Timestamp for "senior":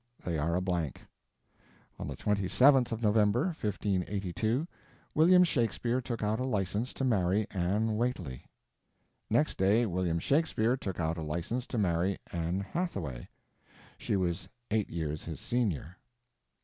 15.39-15.97